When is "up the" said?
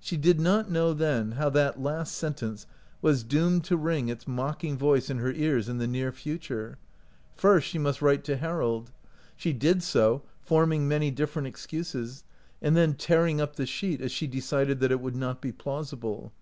13.42-13.66